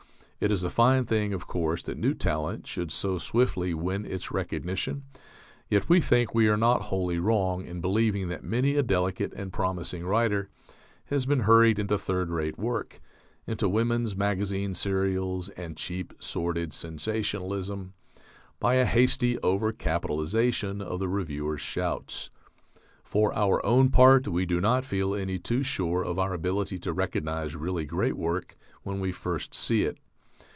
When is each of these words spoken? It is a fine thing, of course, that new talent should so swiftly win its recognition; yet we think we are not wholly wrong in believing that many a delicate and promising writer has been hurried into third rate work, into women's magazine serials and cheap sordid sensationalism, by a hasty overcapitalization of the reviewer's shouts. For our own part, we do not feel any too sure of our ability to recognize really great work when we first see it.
It 0.43 0.51
is 0.51 0.63
a 0.63 0.71
fine 0.71 1.05
thing, 1.05 1.33
of 1.33 1.45
course, 1.45 1.83
that 1.83 1.99
new 1.99 2.15
talent 2.15 2.65
should 2.65 2.91
so 2.91 3.19
swiftly 3.19 3.75
win 3.75 4.05
its 4.07 4.31
recognition; 4.31 5.03
yet 5.69 5.87
we 5.87 6.01
think 6.01 6.33
we 6.33 6.47
are 6.47 6.57
not 6.57 6.81
wholly 6.85 7.19
wrong 7.19 7.63
in 7.67 7.79
believing 7.79 8.27
that 8.29 8.43
many 8.43 8.73
a 8.75 8.81
delicate 8.81 9.33
and 9.33 9.53
promising 9.53 10.03
writer 10.03 10.49
has 11.05 11.27
been 11.27 11.41
hurried 11.41 11.77
into 11.77 11.95
third 11.95 12.31
rate 12.31 12.57
work, 12.57 12.99
into 13.45 13.69
women's 13.69 14.15
magazine 14.15 14.73
serials 14.73 15.49
and 15.49 15.77
cheap 15.77 16.11
sordid 16.19 16.73
sensationalism, 16.73 17.93
by 18.59 18.73
a 18.73 18.85
hasty 18.85 19.35
overcapitalization 19.43 20.81
of 20.81 20.97
the 20.97 21.07
reviewer's 21.07 21.61
shouts. 21.61 22.31
For 23.03 23.31
our 23.35 23.63
own 23.63 23.89
part, 23.91 24.27
we 24.27 24.47
do 24.47 24.59
not 24.59 24.85
feel 24.85 25.13
any 25.13 25.37
too 25.37 25.61
sure 25.61 26.01
of 26.03 26.17
our 26.17 26.33
ability 26.33 26.79
to 26.79 26.93
recognize 26.93 27.55
really 27.55 27.85
great 27.85 28.17
work 28.17 28.55
when 28.81 28.99
we 28.99 29.11
first 29.11 29.53
see 29.53 29.83
it. 29.83 29.99